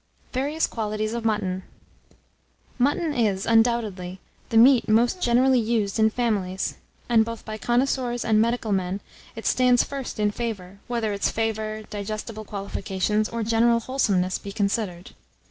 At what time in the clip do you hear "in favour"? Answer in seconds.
10.19-10.79